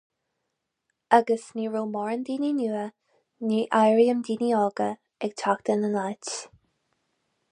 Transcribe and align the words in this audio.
Agus 1.17 1.43
ní 1.57 1.65
raibh 1.73 1.89
mórán 1.95 2.23
daoine 2.29 2.49
nua, 2.61 2.85
ní 3.51 3.59
áirím 3.81 4.25
daoine 4.29 4.49
óga, 4.63 4.89
ag 5.25 5.39
teacht 5.43 5.73
ina 5.75 5.93
n-áit. 5.93 6.33